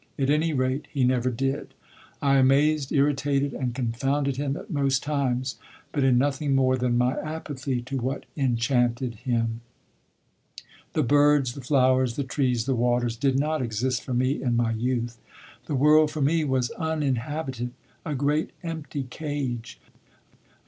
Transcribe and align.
At 0.17 0.31
any 0.31 0.51
rate, 0.51 0.87
he 0.91 1.03
never 1.03 1.29
did. 1.29 1.75
I 2.23 2.37
amazed, 2.37 2.91
irritated, 2.91 3.53
and 3.53 3.75
confounded 3.75 4.35
him 4.37 4.57
at 4.57 4.71
most 4.71 5.03
times, 5.03 5.57
but 5.91 6.03
in 6.03 6.17
nothing 6.17 6.55
more 6.55 6.75
than 6.75 6.97
my 6.97 7.19
apathy 7.21 7.83
to 7.83 7.97
what 7.99 8.25
enchanted 8.35 9.13
him. 9.13 9.61
The 10.93 11.03
birds, 11.03 11.53
the 11.53 11.61
flowers, 11.61 12.15
the 12.15 12.23
trees, 12.23 12.65
the 12.65 12.73
waters 12.73 13.15
did 13.15 13.37
not 13.39 13.61
exist 13.61 14.03
for 14.03 14.15
me 14.15 14.41
in 14.41 14.55
my 14.55 14.71
youth. 14.71 15.19
The 15.67 15.75
world 15.75 16.09
for 16.09 16.21
me 16.23 16.45
was 16.45 16.71
uninhabited, 16.79 17.69
a 18.03 18.15
great 18.15 18.53
empty 18.63 19.03
cage. 19.03 19.79